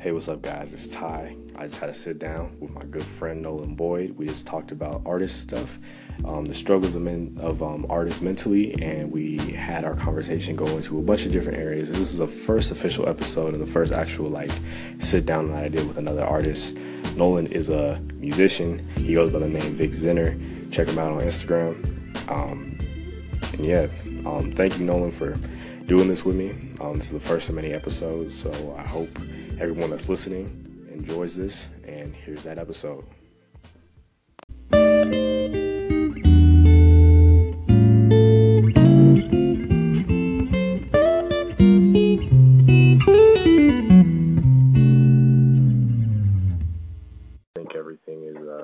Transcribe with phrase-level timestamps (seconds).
[0.00, 0.72] Hey, what's up, guys?
[0.72, 1.36] It's Ty.
[1.56, 4.12] I just had to sit down with my good friend Nolan Boyd.
[4.16, 5.78] We just talked about artist stuff,
[6.24, 10.64] um, the struggles of, men, of um, artists mentally, and we had our conversation go
[10.68, 11.90] into a bunch of different areas.
[11.90, 14.50] This is the first official episode and the first actual like
[15.00, 16.78] sit down that I did with another artist.
[17.14, 18.78] Nolan is a musician.
[18.96, 20.72] He goes by the name Vic Zinner.
[20.72, 21.76] Check him out on Instagram.
[22.30, 22.78] Um,
[23.52, 23.86] and yeah,
[24.24, 25.38] um, thank you, Nolan, for
[25.84, 26.52] doing this with me.
[26.80, 29.10] Um, this is the first of many episodes, so I hope
[29.60, 31.68] everyone that's listening enjoys this.
[31.86, 33.04] And here's that episode.
[34.72, 34.78] I
[47.54, 48.62] think everything is uh,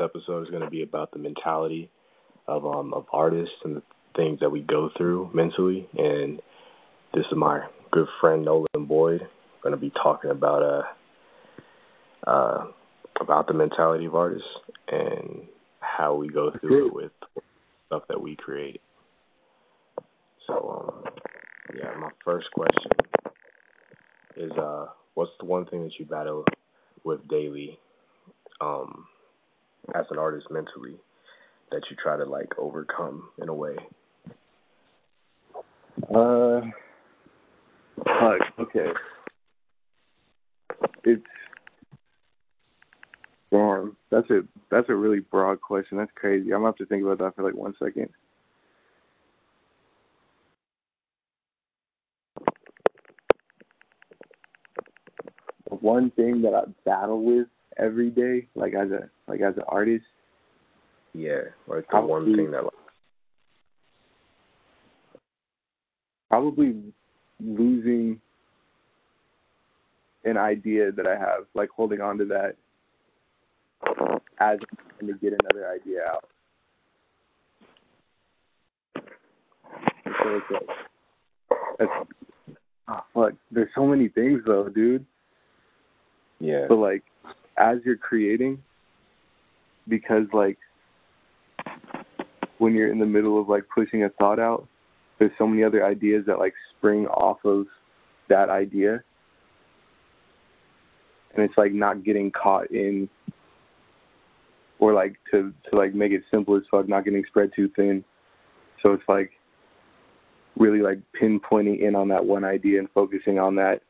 [0.00, 1.90] episode is going to be about the mentality
[2.48, 3.82] of um of artists and the
[4.16, 5.86] things that we go through mentally.
[5.96, 6.40] And
[7.14, 7.60] this is my
[7.92, 9.20] good friend Nolan Boyd.
[9.62, 12.64] Going to be talking about uh uh
[13.20, 14.48] about the mentality of artists
[14.88, 15.46] and
[15.80, 17.12] how we go through it with
[17.86, 18.80] stuff that we create.
[20.46, 21.12] So um
[21.74, 22.90] yeah, my first question
[24.36, 26.44] is uh what's the one thing that you battle
[27.04, 27.78] with daily
[28.60, 29.06] um
[29.94, 30.96] as an artist mentally
[31.70, 33.76] that you try to like overcome in a way?
[36.14, 36.60] Uh.
[38.58, 38.88] Okay.
[41.04, 41.22] It's
[43.50, 43.96] damn.
[44.10, 45.98] That's a that's a really broad question.
[45.98, 46.52] That's crazy.
[46.52, 48.08] I'm gonna have to think about that for like one second.
[55.80, 60.04] One thing that I battle with every day, like as a like as an artist,
[61.18, 62.72] Yeah, like the one Probably- thing that like
[66.30, 66.92] probably
[67.40, 68.20] losing
[70.24, 72.54] an idea that I have, like holding on to that
[74.38, 76.24] as I'm trying to get another idea out.
[78.94, 80.68] So it's like,
[81.78, 81.90] that's,
[82.88, 83.32] oh, fuck.
[83.50, 85.04] There's so many things though, dude.
[86.38, 87.02] yeah, But like,
[87.56, 88.62] as you're creating,
[89.88, 90.58] because like,
[92.58, 94.66] when you're in the middle of like pushing a thought out,
[95.18, 97.66] there's so many other ideas that like spring off of
[98.28, 99.02] that idea,
[101.34, 103.08] and it's like not getting caught in,
[104.78, 108.04] or like to to like make it simple as fuck, not getting spread too thin.
[108.82, 109.32] So it's like
[110.56, 113.80] really like pinpointing in on that one idea and focusing on that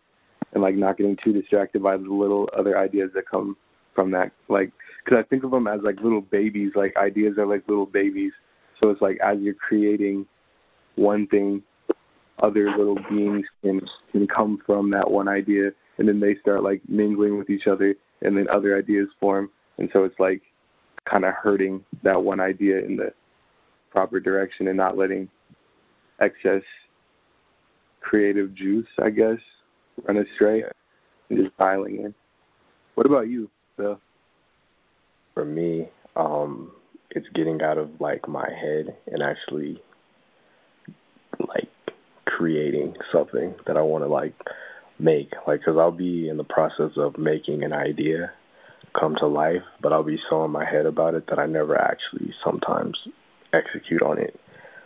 [0.53, 3.57] and like not getting too distracted by the little other ideas that come
[3.95, 4.33] from that.
[4.49, 4.73] Like,
[5.05, 6.73] because I think of them as like little babies.
[6.75, 8.33] Like ideas are like little babies.
[8.81, 10.27] So it's like as you're creating
[10.97, 11.63] one thing,
[12.43, 13.81] other little beings can
[14.13, 17.95] can come from that one idea, and then they start like mingling with each other,
[18.23, 20.43] and then other ideas form, and so it's like
[21.09, 23.13] kind of hurting that one idea in the
[23.91, 25.29] proper direction and not letting
[26.21, 26.63] excess
[28.01, 29.39] creative juice, I guess,
[30.07, 30.63] run astray
[31.31, 32.15] and just dialing in.
[32.95, 34.01] What about you, Phil?
[35.39, 36.73] for me, um,
[37.11, 39.83] it's getting out of like my head and actually
[41.41, 41.69] like
[42.27, 44.35] creating something that I want to like
[44.99, 45.33] make.
[45.47, 48.33] Like, cause I'll be in the process of making an idea
[48.99, 51.77] come to life, but I'll be so in my head about it that I never
[51.77, 52.97] actually sometimes
[53.53, 54.39] execute on it.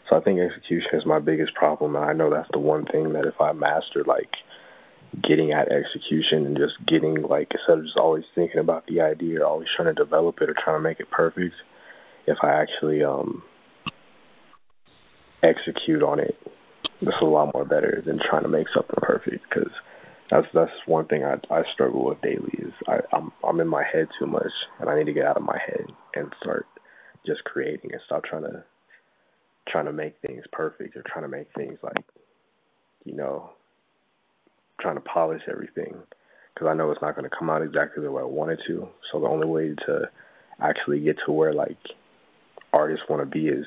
[0.09, 3.13] So I think execution is my biggest problem, and I know that's the one thing
[3.13, 4.31] that if I master like
[5.23, 9.41] getting at execution and just getting like instead of just always thinking about the idea
[9.41, 11.55] or always trying to develop it or trying to make it perfect,
[12.27, 13.43] if I actually um
[15.43, 16.37] execute on it,
[17.01, 19.71] it's a lot more better than trying to make something perfect because
[20.31, 23.85] that's that's one thing I I struggle with daily is I I'm I'm in my
[23.85, 26.67] head too much and I need to get out of my head and start
[27.27, 28.65] just creating and stop trying to
[29.69, 32.05] trying to make things perfect or trying to make things like
[33.05, 33.51] you know
[34.81, 35.95] trying to polish everything
[36.55, 38.61] because I know it's not going to come out exactly the way I want it
[38.67, 38.89] to.
[39.11, 40.11] So the only way to
[40.61, 41.79] actually get to where like
[42.73, 43.67] artists want to be is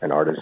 [0.00, 0.40] an artist.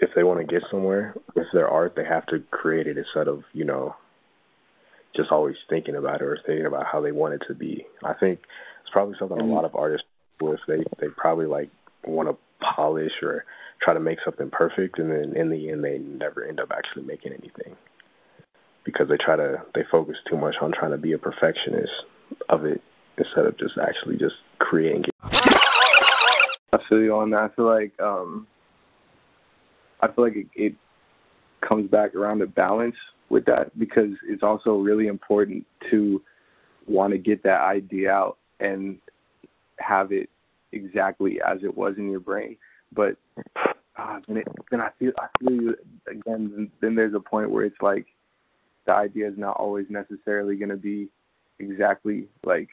[0.00, 3.28] If they want to get somewhere with their art, they have to create it instead
[3.28, 3.94] of you know
[5.16, 7.86] just always thinking about it or thinking about how they want it to be.
[8.02, 8.40] I think
[8.82, 9.52] it's probably something a mm-hmm.
[9.52, 10.06] lot of artists
[10.40, 11.70] with they they probably like
[12.04, 12.36] want to
[12.74, 13.44] polish or
[13.82, 17.04] try to make something perfect, and then in the end they never end up actually
[17.04, 17.76] making anything
[18.84, 21.92] because they try to they focus too much on trying to be a perfectionist
[22.48, 22.82] of it
[23.18, 25.10] instead of just actually just creating it.
[26.72, 27.40] I feel you on that.
[27.40, 28.46] I feel like um,
[30.00, 30.74] I feel like it, it
[31.60, 32.96] comes back around to balance
[33.28, 36.20] with that because it's also really important to
[36.86, 38.98] want to get that idea out and
[39.78, 40.28] have it
[40.72, 42.56] exactly as it was in your brain.
[42.92, 43.16] But
[43.96, 45.76] uh, then, it, then I feel I feel you
[46.08, 46.52] again.
[46.54, 48.06] Then, then there's a point where it's like
[48.86, 51.08] the idea is not always necessarily going to be
[51.58, 52.68] exactly like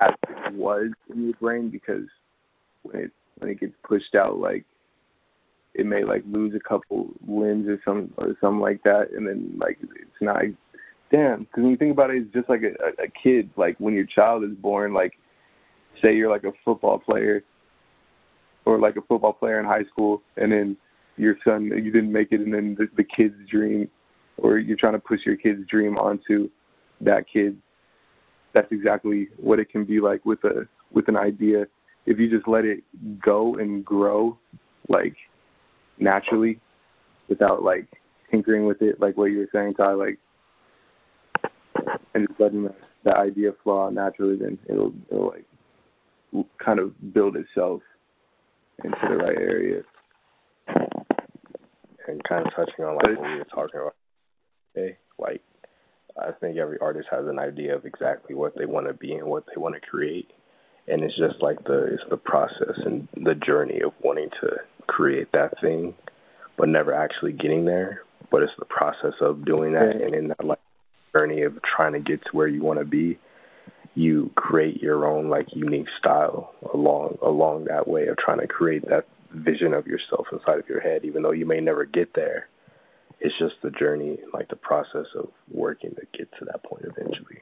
[0.00, 2.06] as it was in your brain because
[2.82, 4.64] when it when it gets pushed out, like
[5.74, 9.54] it may like lose a couple limbs or some or something like that, and then
[9.58, 10.42] like it's not.
[11.10, 13.50] Damn, because when you think about it, it's just like a, a kid.
[13.56, 15.14] Like when your child is born, like
[16.00, 17.42] say you're like a football player
[18.64, 20.76] or like a football player in high school, and then
[21.16, 23.88] your son you didn't make it, and then the, the kid's dream,
[24.38, 26.48] or you're trying to push your kid's dream onto
[27.00, 27.56] that kid.
[28.54, 31.66] That's exactly what it can be like with a with an idea.
[32.06, 32.82] If you just let it
[33.22, 34.38] go and grow,
[34.88, 35.14] like
[35.98, 36.60] naturally,
[37.28, 37.86] without like
[38.30, 40.18] tinkering with it, like what you were saying, Ty, like,
[42.14, 42.74] and just letting the,
[43.04, 45.44] the idea flow out naturally, then it'll it'll like
[46.64, 47.82] kind of build itself
[48.84, 49.82] into the right area.
[52.08, 53.94] And kind of touching on like what we were talking about,
[54.76, 55.42] okay, like
[56.18, 59.26] I think every artist has an idea of exactly what they want to be and
[59.26, 60.30] what they want to create,
[60.88, 65.32] and it's just like the it's the process and the journey of wanting to create
[65.32, 65.94] that thing,
[66.56, 68.02] but never actually getting there.
[68.30, 70.58] But it's the process of doing that, and in that like
[71.12, 73.18] journey of trying to get to where you want to be,
[73.94, 78.88] you create your own like unique style along along that way of trying to create
[78.88, 82.48] that vision of yourself inside of your head even though you may never get there
[83.20, 87.40] it's just the journey like the process of working to get to that point eventually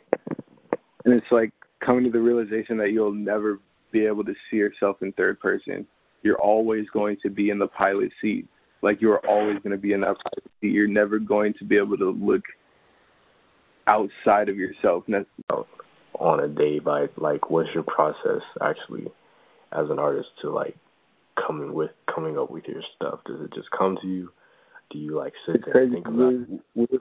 [1.05, 1.53] and it's like
[1.85, 3.59] coming to the realization that you'll never
[3.93, 5.87] be able to see yourself in third person
[6.23, 8.47] you're always going to be in the pilot seat
[8.83, 11.77] like you're always going to be in that pilot seat you're never going to be
[11.77, 12.43] able to look
[13.89, 15.05] outside of yourself
[16.19, 19.07] on a day by like what's your process actually
[19.73, 20.77] as an artist to like
[21.47, 23.21] coming with coming up with your stuff?
[23.27, 24.31] Does it just come to you?
[24.91, 27.01] Do you like sit there and think about?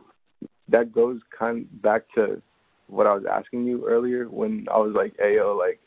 [0.69, 2.41] That goes kind of back to
[2.87, 5.79] what I was asking you earlier when I was like, "Ayo, like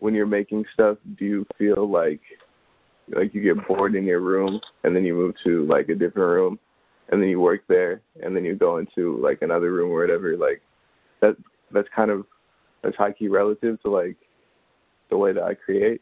[0.00, 2.20] when you're making stuff, do you feel like
[3.14, 6.28] like you get bored in your room and then you move to like a different
[6.28, 6.58] room
[7.08, 10.36] and then you work there and then you go into like another room or whatever
[10.36, 10.60] like
[11.22, 11.34] that
[11.72, 12.26] that's kind of
[12.82, 14.16] that's high key relative to like
[15.10, 16.00] the way that I create.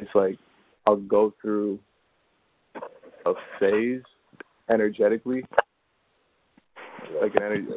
[0.00, 0.38] It's like
[0.86, 1.78] I'll go through
[3.26, 4.02] a phase
[4.70, 5.44] energetically.
[7.20, 7.68] Like an energy,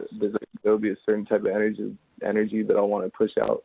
[0.63, 3.63] there'll be a certain type of energy energy that I want to push out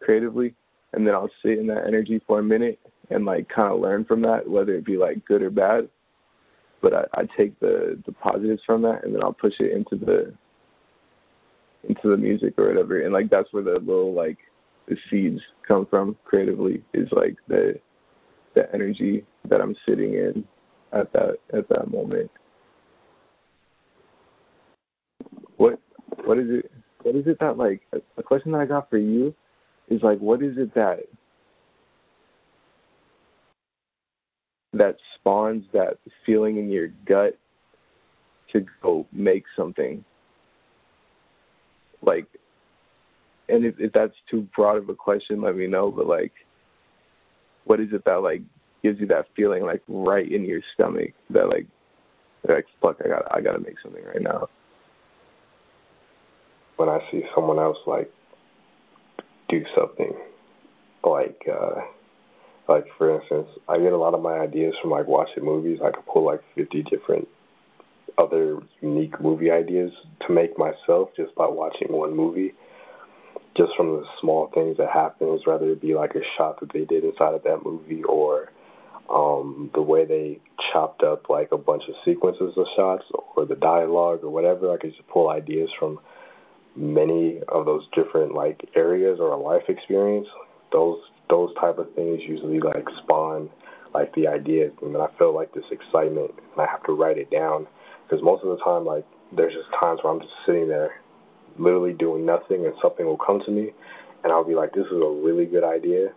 [0.00, 0.54] creatively,
[0.92, 2.78] and then I'll sit in that energy for a minute
[3.10, 5.88] and like kind of learn from that, whether it be like good or bad.
[6.82, 9.96] But I, I take the the positives from that, and then I'll push it into
[10.04, 10.34] the
[11.88, 14.38] into the music or whatever and like that's where the little like
[14.88, 17.78] the seeds come from creatively is like the
[18.54, 20.44] the energy that I'm sitting in
[20.92, 22.30] at that at that moment.
[25.56, 25.78] What
[26.24, 26.70] what is it
[27.02, 27.82] what is it that like
[28.16, 29.34] a question that I got for you
[29.88, 31.00] is like what is it that
[34.72, 37.36] that spawns that feeling in your gut
[38.52, 40.04] to go make something
[42.02, 42.26] like
[43.48, 46.32] and if, if that's too broad of a question let me know but like
[47.64, 48.42] what is it that like
[48.82, 51.66] gives you that feeling like right in your stomach that like
[52.48, 54.48] like fuck i got i gotta make something right now
[56.76, 58.10] when i see someone else like
[59.48, 60.14] do something
[61.04, 61.80] like uh
[62.68, 65.90] like for instance i get a lot of my ideas from like watching movies i
[65.90, 67.26] could pull like 50 different
[68.18, 69.92] other unique movie ideas
[70.26, 72.52] to make myself just by watching one movie.
[73.56, 76.84] Just from the small things that happens, whether it be like a shot that they
[76.84, 78.50] did inside of that movie or
[79.10, 80.38] um, the way they
[80.72, 83.04] chopped up like a bunch of sequences of shots
[83.36, 84.72] or the dialogue or whatever.
[84.72, 85.98] I could just pull ideas from
[86.76, 90.28] many of those different like areas or a life experience.
[90.72, 90.98] Those
[91.30, 93.50] those type of things usually like spawn
[93.94, 97.18] like the ideas, and then I feel like this excitement, and I have to write
[97.18, 97.66] it down
[98.04, 101.00] because most of the time, like, there's just times where I'm just sitting there,
[101.58, 103.70] literally doing nothing, and something will come to me,
[104.24, 106.08] and I'll be like, this is a really good idea,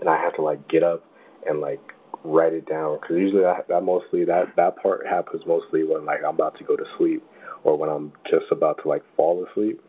[0.00, 1.04] and I have to like get up
[1.48, 1.80] and like
[2.24, 6.20] write it down because usually that, that mostly that that part happens mostly when like
[6.26, 7.22] I'm about to go to sleep
[7.64, 9.80] or when I'm just about to like fall asleep.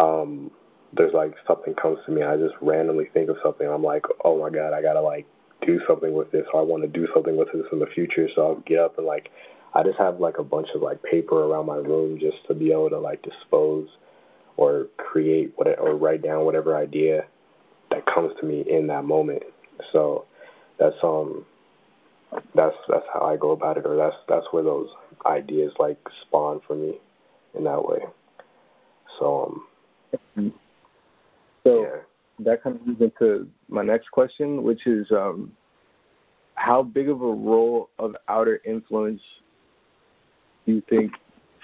[0.00, 0.50] Um,
[0.96, 3.66] there's like something comes to me, I just randomly think of something.
[3.66, 5.26] I'm like, oh my god, I gotta like
[5.66, 8.28] do something with this, or I want to do something with this in the future.
[8.34, 9.30] So I'll get up and like,
[9.74, 12.70] I just have like a bunch of like paper around my room just to be
[12.70, 13.88] able to like dispose
[14.56, 17.24] or create what or write down whatever idea
[17.90, 19.42] that comes to me in that moment.
[19.92, 20.26] So
[20.78, 21.44] that's um
[22.54, 24.88] that's that's how I go about it, or that's that's where those
[25.26, 26.94] ideas like spawn for me
[27.56, 28.00] in that way.
[29.18, 29.62] So
[30.36, 30.52] um,
[31.62, 32.00] so yeah.
[32.40, 35.52] that kind of moves into my next question, which is um,
[36.54, 39.20] how big of a role of outer influence
[40.66, 41.12] do you think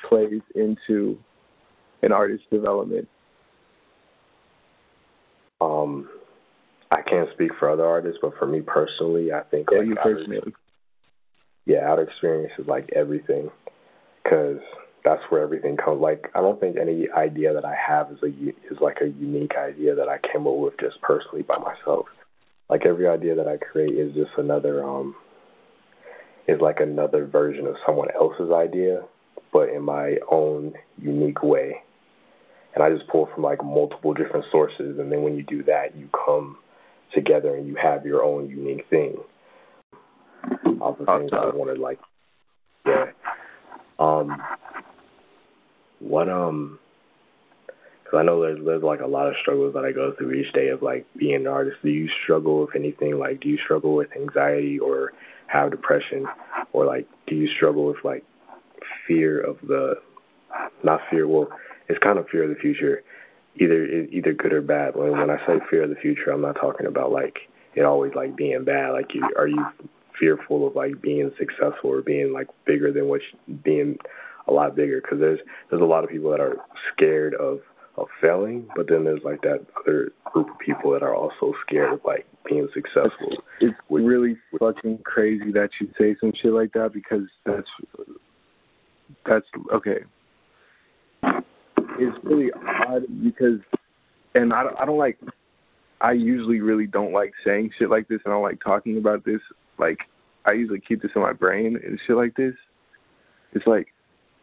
[0.08, 1.18] plays into
[2.02, 3.08] an artist's development?
[5.60, 6.08] Um,
[6.90, 9.94] I can't speak for other artists, but for me personally, I think yeah, like you
[9.94, 10.54] personally.
[11.66, 13.50] yeah, outer experience is like everything,
[14.22, 14.58] because
[15.04, 16.00] that's where everything comes.
[16.00, 18.26] Like I don't think any idea that I have is a
[18.72, 22.06] is like a unique idea that I came up with just personally by myself.
[22.68, 25.14] Like every idea that I create is just another um
[26.48, 29.02] is like another version of someone else's idea,
[29.52, 31.82] but in my own unique way.
[32.74, 35.96] And I just pull from like multiple different sources, and then when you do that,
[35.96, 36.58] you come
[37.14, 39.16] together and you have your own unique thing.
[40.80, 41.98] All the things I wanted, like,
[42.86, 43.06] yeah.
[43.98, 44.42] Um,
[45.98, 46.78] what um,
[48.02, 50.52] because I know there's there's like a lot of struggles that I go through each
[50.54, 51.76] day of like being an artist.
[51.82, 53.18] Do you struggle with anything?
[53.18, 55.12] Like, do you struggle with anxiety or
[55.48, 56.26] have depression,
[56.72, 58.24] or like, do you struggle with like
[59.06, 59.94] fear of the,
[60.84, 61.26] not fear.
[61.26, 61.48] Well,
[61.88, 63.02] it's kind of fear of the future
[63.56, 64.96] either either good or bad.
[64.96, 67.38] When when I say fear of the future, I'm not talking about like
[67.74, 68.90] it always like being bad.
[68.90, 69.64] Like, you, are you
[70.18, 73.98] fearful of like being successful or being like bigger than what you, being
[74.48, 75.00] a lot bigger?
[75.00, 75.40] Because there's
[75.70, 76.56] there's a lot of people that are
[76.92, 77.60] scared of
[77.96, 81.92] of failing, but then there's like that other group of people that are also scared
[81.92, 83.42] of like being successful.
[83.60, 87.68] It's really fucking crazy that you say some shit like that because that's
[89.26, 90.04] that's okay
[92.00, 93.60] it's really odd because,
[94.34, 95.18] and I I don't like.
[96.00, 99.24] I usually really don't like saying shit like this, and I don't like talking about
[99.24, 99.40] this.
[99.78, 99.98] Like,
[100.46, 102.54] I usually keep this in my brain and shit like this.
[103.52, 103.88] It's like,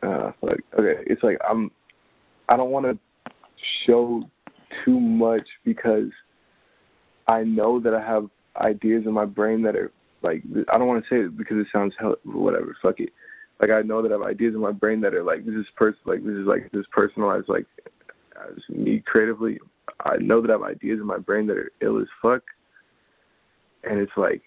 [0.04, 1.72] uh, like okay, it's like I'm.
[2.50, 3.34] I don't want to
[3.86, 4.24] show
[4.86, 6.10] too much because
[7.28, 11.04] I know that I have ideas in my brain that are like I don't want
[11.04, 12.78] to say it because it sounds hell, whatever.
[12.82, 13.10] Fuck it
[13.60, 15.66] like I know that I have ideas in my brain that are like this is
[15.76, 17.66] person like this is like this personalized like
[18.50, 19.60] as me creatively.
[20.02, 22.44] I know that I have ideas in my brain that are ill as fuck,
[23.84, 24.42] and it's like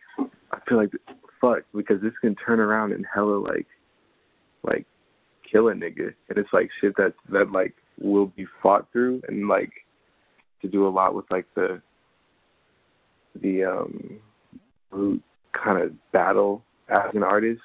[0.52, 0.92] I feel like
[1.40, 3.66] fuck because this can turn around and hella like
[4.62, 4.86] like
[5.50, 9.48] kill a nigga, and it's like shit that that like will be fought through and
[9.48, 9.72] like
[10.62, 11.80] to do a lot with like the
[13.42, 14.20] the um
[15.52, 17.60] kind of battle as an artist.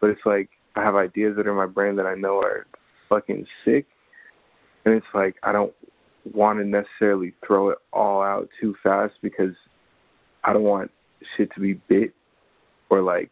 [0.00, 2.66] But it's like I have ideas that are in my brain that I know are
[3.08, 3.86] fucking sick,
[4.84, 5.72] and it's like I don't
[6.32, 9.54] want to necessarily throw it all out too fast because
[10.44, 10.90] I don't want
[11.36, 12.14] shit to be bit
[12.90, 13.30] or like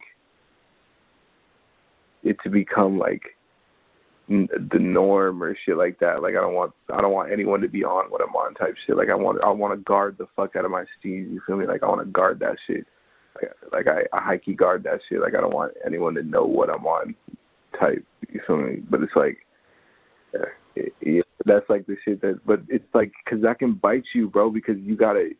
[2.22, 3.22] it to become like
[4.28, 6.22] the norm or shit like that.
[6.22, 8.74] Like I don't want I don't want anyone to be on what I'm on type
[8.86, 8.96] shit.
[8.96, 11.30] Like I want I want to guard the fuck out of my steez.
[11.30, 11.66] You feel me?
[11.66, 12.86] Like I want to guard that shit.
[13.72, 15.20] Like, I, I high key guard that shit.
[15.20, 17.14] Like I don't want anyone to know what I'm on,
[17.78, 18.04] type.
[18.30, 18.76] You feel me?
[18.88, 19.38] But it's like,
[20.32, 20.44] yeah,
[20.76, 22.40] it, it, that's like the shit that.
[22.46, 24.50] But it's like because that can bite you, bro.
[24.50, 25.30] Because you gotta,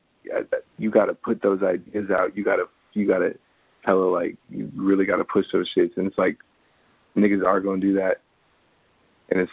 [0.79, 2.37] you gotta put those ideas out.
[2.37, 3.35] You gotta, you gotta,
[3.83, 5.97] hella like you really gotta push those shits.
[5.97, 6.39] And it's like,
[7.17, 8.23] niggas are gonna do that.
[9.31, 9.53] And it's,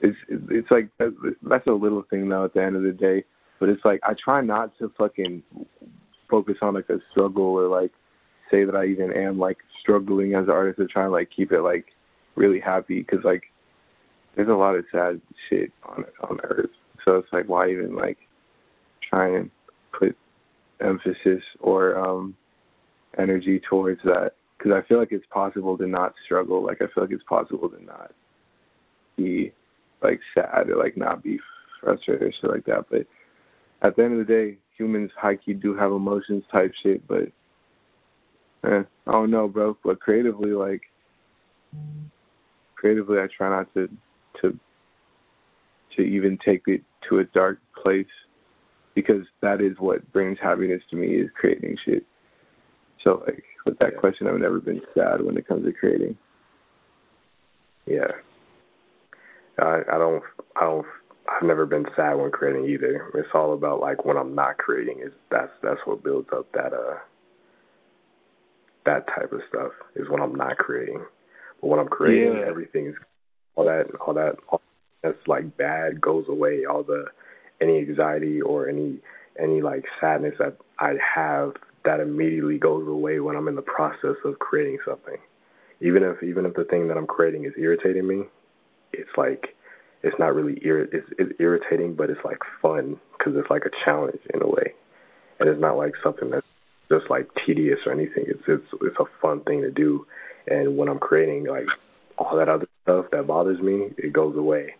[0.00, 2.44] it's, it's like that's a little thing though.
[2.44, 3.24] At the end of the day,
[3.58, 5.42] but it's like I try not to fucking
[6.30, 7.92] focus on like a struggle or like
[8.50, 11.52] say that I even am like struggling as an artist to try and like keep
[11.52, 11.86] it like
[12.36, 13.44] really happy because like
[14.36, 16.70] there's a lot of sad shit on on Earth.
[17.04, 18.18] So it's like why even like
[19.08, 19.50] try and
[19.98, 20.16] put
[20.80, 22.34] emphasis or um
[23.18, 26.64] energy towards that because I feel like it's possible to not struggle.
[26.64, 28.12] Like I feel like it's possible to not
[29.16, 29.52] be
[30.02, 31.38] like sad or like not be
[31.80, 32.86] frustrated or shit like that.
[32.90, 33.06] But
[33.82, 37.24] at the end of the day, humans high key do have emotions type shit, but
[38.64, 39.76] eh, I don't know, bro.
[39.84, 40.80] But creatively, like
[42.76, 43.88] creatively, I try not to
[44.40, 44.58] to
[45.96, 48.06] to even take it to a dark place
[48.94, 52.06] because that is what brings happiness to me is creating shit.
[53.04, 54.00] So like with that yeah.
[54.00, 56.16] question, I've never been sad when it comes to creating.
[57.86, 58.12] Yeah.
[59.58, 60.22] I I don't
[60.56, 60.86] I don't
[61.30, 63.10] I've never been sad when creating either.
[63.14, 65.00] It's all about like when I'm not creating.
[65.00, 66.98] Is that's that's what builds up that uh
[68.86, 71.04] that type of stuff is when I'm not creating.
[71.60, 72.46] But when I'm creating, yeah.
[72.46, 72.96] everything's
[73.54, 74.60] all that all that all
[75.02, 76.64] that's like bad goes away.
[76.64, 77.06] All the
[77.60, 78.98] any anxiety or any
[79.38, 81.52] any like sadness that I have
[81.84, 85.16] that immediately goes away when I'm in the process of creating something.
[85.80, 88.24] Even if even if the thing that I'm creating is irritating me,
[88.92, 89.54] it's like
[90.02, 93.84] it's not really ir- it's, it's irritating, but it's like fun because it's like a
[93.84, 94.74] challenge in a way,
[95.38, 96.46] and it's not like something that's
[96.90, 98.24] just like tedious or anything.
[98.26, 100.06] It's it's it's a fun thing to do,
[100.46, 101.66] and when I'm creating like
[102.18, 104.74] all that other stuff that bothers me, it goes away.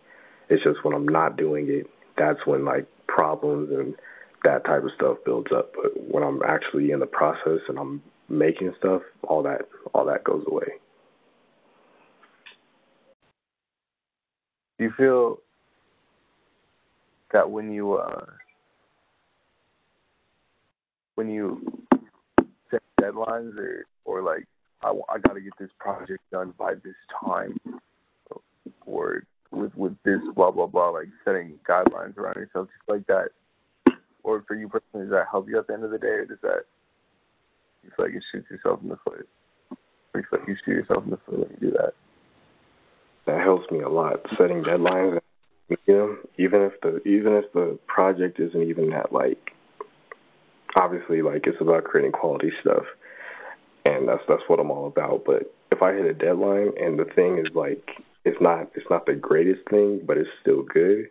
[0.49, 1.87] It's just when I'm not doing it,
[2.17, 3.95] that's when like problems and
[4.43, 5.71] that type of stuff builds up.
[5.73, 9.61] But when I'm actually in the process and I'm making stuff, all that
[9.93, 10.73] all that goes away.
[14.81, 15.37] Do you feel
[17.31, 18.25] that when you uh
[21.13, 21.61] when you
[22.71, 24.47] set deadlines or or like
[24.81, 27.59] I, I got to get this project done by this time
[28.87, 29.21] or
[29.51, 33.27] with with this blah blah blah like setting guidelines around yourself just like that
[34.23, 36.25] or for you personally does that help you at the end of the day or
[36.25, 36.63] does that
[37.83, 39.29] you feel like you shoot yourself in the foot?
[40.15, 41.93] Or you feel like you shoot yourself in the foot when you do that
[43.31, 44.25] that helps me a lot.
[44.37, 45.19] Setting deadlines,
[45.69, 49.51] you know, even if the even if the project isn't even that like,
[50.75, 52.83] obviously like it's about creating quality stuff,
[53.85, 55.23] and that's that's what I'm all about.
[55.25, 57.89] But if I hit a deadline and the thing is like
[58.25, 61.07] it's not it's not the greatest thing, but it's still good,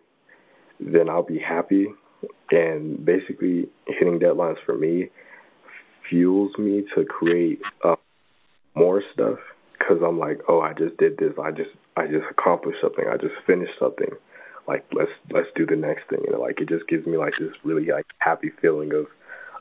[0.79, 1.87] then I'll be happy.
[2.51, 5.09] And basically, hitting deadlines for me
[6.11, 7.97] fuels me to create uh,
[8.75, 9.39] more stuff
[9.91, 11.33] because I'm like, oh, I just did this.
[11.43, 13.05] I just I just accomplished something.
[13.11, 14.11] I just finished something.
[14.69, 16.21] Like let's let's do the next thing.
[16.25, 19.07] You know, like it just gives me like this really like happy feeling of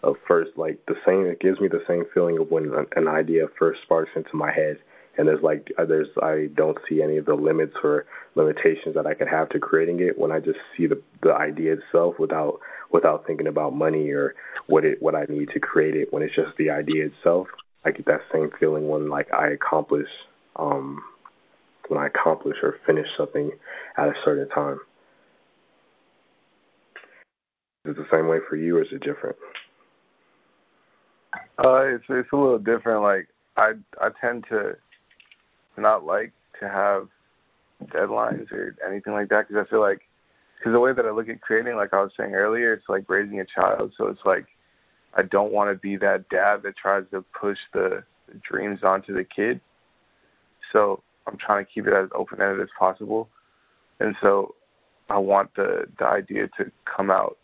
[0.04, 1.26] of first like the same.
[1.26, 4.52] It gives me the same feeling of when an, an idea first sparks into my
[4.52, 4.78] head,
[5.18, 9.08] and there's like uh, there's I don't see any of the limits or limitations that
[9.08, 12.60] I could have to creating it when I just see the the idea itself without
[12.92, 14.36] without thinking about money or
[14.68, 16.14] what it what I need to create it.
[16.14, 17.48] When it's just the idea itself,
[17.86, 20.08] I get that same feeling when like I accomplish
[20.56, 21.02] um
[21.88, 23.52] when I accomplish or finish something
[23.98, 24.80] at a certain time.
[27.86, 29.38] Is it the same way for you, or is it different?
[31.58, 33.02] Uh, it's it's a little different.
[33.02, 34.76] Like I I tend to
[35.78, 37.08] not like to have
[37.88, 40.02] deadlines or anything like that because I feel like
[40.58, 43.10] because the way that I look at creating, like I was saying earlier, it's like
[43.10, 43.94] raising a child.
[43.98, 44.46] So it's like
[45.16, 48.04] I don't want to be that dad that tries to push the,
[48.48, 49.60] dreams onto the kid.
[50.72, 53.28] So I'm trying to keep it as open ended as possible,
[54.00, 54.54] and so
[55.10, 57.38] I want the the idea to come out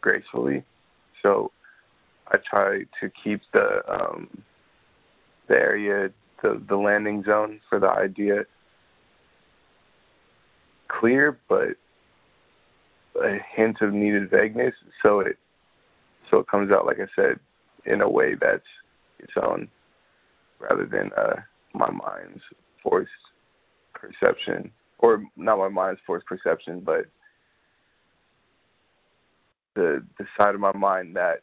[0.00, 0.62] gracefully.
[1.24, 1.50] So
[2.28, 4.28] I try to keep the um,
[5.48, 8.44] the area, the the landing zone for the idea
[11.00, 11.70] clear, but
[13.22, 15.38] a hint of needed vagueness, so it
[16.30, 17.38] so it comes out like I said
[17.86, 18.62] in a way that's
[19.18, 19.68] its own,
[20.58, 21.36] rather than uh,
[21.74, 22.42] my mind's
[22.82, 23.10] forced
[23.92, 27.06] perception, or not my mind's forced perception, but
[29.74, 31.42] the the side of my mind that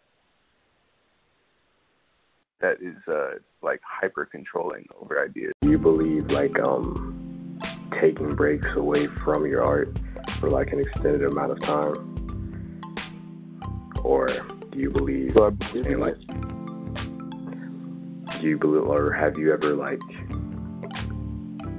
[2.61, 5.53] that is uh, like hyper controlling over ideas.
[5.61, 7.59] Do you believe like um
[7.99, 9.89] taking breaks away from your art
[10.39, 12.81] for like an extended amount of time,
[14.03, 14.27] or
[14.71, 15.33] do you believe?
[15.33, 16.17] So I believe in like,
[18.39, 19.99] do you believe, or have you ever like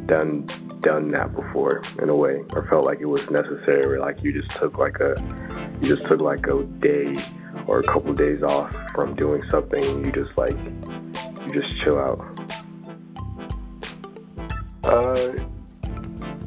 [0.06, 0.46] done
[0.80, 4.32] done that before in a way or felt like it was necessary or like you
[4.32, 5.14] just took like a
[5.80, 7.16] you just took like a day
[7.66, 10.56] or a couple of days off from doing something and you just like
[11.46, 12.18] you just chill out?
[14.82, 15.32] Uh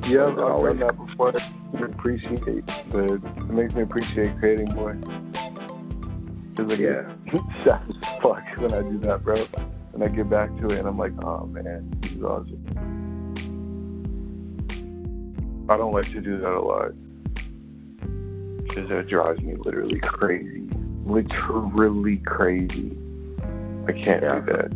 [0.08, 1.34] yeah I've done that before.
[1.82, 4.98] Appreciate but it makes me appreciate creating more
[6.56, 7.14] Cause yeah
[7.64, 9.36] sad as fuck when I do that bro
[9.94, 12.64] and I get back to it and I'm like oh man this is awesome
[15.68, 16.92] I don't like to do that a lot
[18.76, 20.68] because it drives me literally crazy.
[21.06, 22.96] Literally crazy.
[23.88, 24.40] I can't yeah.
[24.40, 24.72] do that.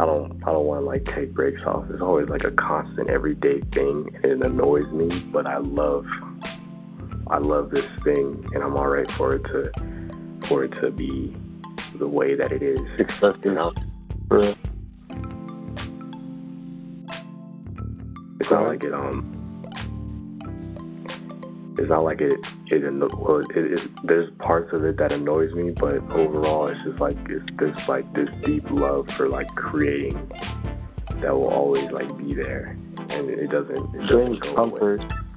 [0.00, 1.84] I don't I don't want to like take breaks off.
[1.90, 6.06] It's always like a constant everyday thing and it annoys me, but I love
[7.30, 9.70] I love this thing and I'm alright for it to
[10.44, 11.36] for it to be
[11.98, 12.80] the way that it is.
[12.98, 13.20] It's
[13.54, 13.72] know.
[18.40, 19.34] It's not like it um
[21.78, 22.82] it's not like it it
[23.18, 27.16] well it, it there's parts of it that annoys me but overall it's just like
[27.28, 30.16] it's this like this deep love for like creating
[31.20, 32.74] that will always like be there
[33.10, 35.27] and it doesn't it doesn't comfort away.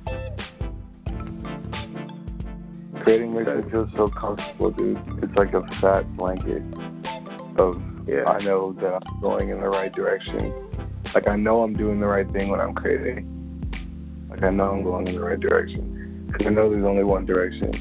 [3.32, 6.64] Makes me feel so comfortable dude it's like a fat blanket
[7.58, 8.24] of yeah.
[8.26, 10.54] I know that I'm going in the right direction
[11.14, 13.28] like I know I'm doing the right thing when I'm creating
[14.30, 17.26] like I know I'm going in the right direction because I know there's only one
[17.26, 17.72] direction.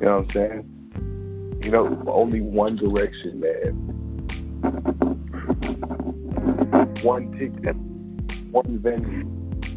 [0.00, 1.60] You know what I'm saying?
[1.64, 3.72] You know, only one direction, man.
[7.02, 7.76] One ticket,
[8.50, 9.24] one venue,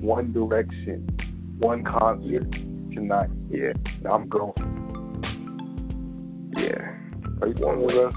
[0.01, 1.07] one direction,
[1.59, 2.57] one concert
[2.99, 3.29] tonight.
[3.49, 3.73] Yeah,
[4.09, 4.53] I'm going.
[6.57, 6.95] Yeah.
[7.41, 8.11] Are you one way?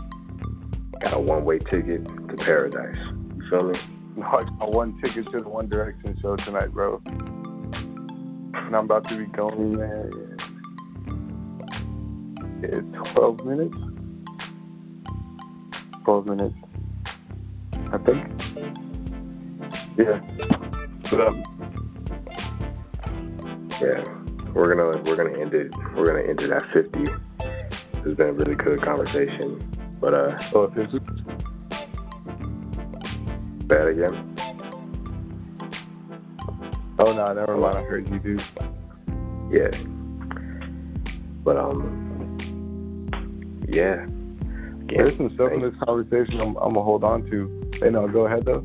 [1.01, 2.97] Got a one way ticket to paradise.
[3.37, 3.75] You feel me?
[4.17, 7.01] No, I got one ticket to the One Direction show tonight, bro
[8.71, 10.09] and I'm about to be going there
[12.63, 13.77] in 12 minutes.
[16.05, 16.55] 12 minutes,
[17.93, 18.29] I think.
[19.99, 20.21] Yeah.
[21.11, 21.43] But, um,
[23.81, 24.20] yeah,
[24.55, 25.73] we're gonna we're gonna end it.
[25.97, 27.09] We're gonna end it at 50.
[27.41, 29.59] It's been a really good conversation,
[30.01, 30.39] but uh.
[30.55, 30.99] Oh, 50.
[33.67, 34.37] Bad again.
[36.99, 37.79] Oh no, never mind.
[37.79, 38.39] I heard you do.
[39.51, 39.71] Yeah.
[41.45, 42.37] But um,
[43.69, 44.03] yeah.
[44.03, 47.71] Again, There's some stuff in this conversation I'm, I'm gonna hold on to.
[47.81, 48.65] Hey, no, go ahead though.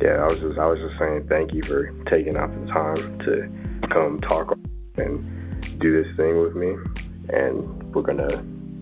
[0.00, 3.18] Yeah, I was just I was just saying thank you for taking out the time
[3.26, 3.59] to
[3.90, 4.56] come talk
[4.96, 6.76] and do this thing with me,
[7.30, 8.28] and we're gonna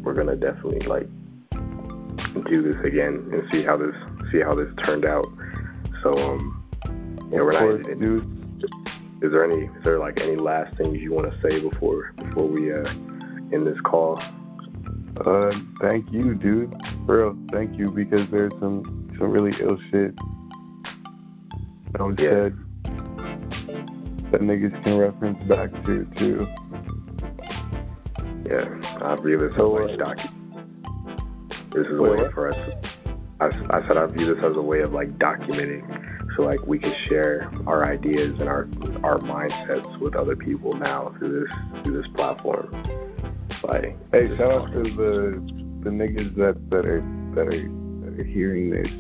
[0.03, 1.09] we're gonna definitely like
[2.47, 3.95] do this again and see how this
[4.31, 5.27] see how this turned out.
[6.03, 6.65] So um
[7.31, 8.35] yeah, we're not dude.
[9.21, 9.65] Is there any?
[9.65, 12.85] Is there like any last things you want to say before before we uh
[13.53, 14.21] end this call?
[15.27, 16.73] Uh, thank you, dude.
[17.05, 20.15] For real, thank you because there's some some really ill shit
[22.09, 22.29] was yeah.
[22.29, 22.59] said
[24.31, 26.49] that niggas can reference back to too.
[28.47, 28.69] Yeah,
[29.03, 30.19] I view this so, as a doc.
[31.71, 32.75] This is a way for us.
[33.41, 35.85] I, I said I view this as a way of like documenting
[36.39, 38.69] so like we can share our ideas and our
[39.03, 42.71] our mindsets with other people now through this through this platform.
[43.65, 45.43] Like, hey, shout out to the
[45.83, 47.01] the niggas that that are
[47.35, 48.93] that are, that are hearing this.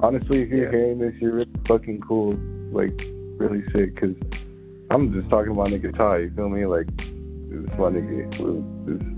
[0.00, 0.70] Honestly, if you're yeah.
[0.70, 2.34] hearing this, you're really fucking cool.
[2.70, 3.06] Like,
[3.38, 3.96] really sick.
[4.00, 4.14] Cause
[4.90, 6.18] I'm just talking about nigga Ty.
[6.18, 6.66] You feel me?
[6.66, 8.38] Like, it's my nigga.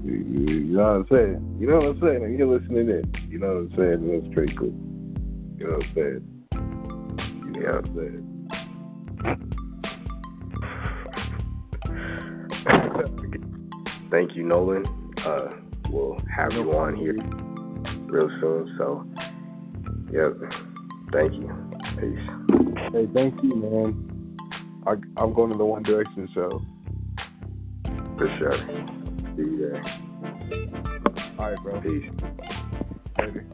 [0.04, 1.56] You know what I'm saying?
[1.58, 2.24] You know what I'm saying?
[2.24, 3.12] And You're listening in.
[3.28, 4.22] You know what I'm saying?
[4.22, 4.74] That's pretty cool.
[5.58, 6.22] You know what I'm saying?
[7.60, 7.80] Yeah.
[14.10, 14.86] Thank you, Nolan.
[15.24, 15.50] Uh,
[15.90, 17.16] we'll have you on here
[18.06, 18.74] real soon.
[18.78, 19.04] So,
[20.12, 20.34] yep.
[21.12, 21.50] Thank you.
[21.98, 22.53] Peace.
[22.94, 24.38] Hey, thank you, man.
[24.86, 26.62] I, I'm going to the One Direction show.
[28.16, 28.52] For sure.
[28.52, 29.82] See you there.
[31.36, 31.80] All right, bro.
[31.80, 32.08] Peace.
[33.18, 33.46] Later.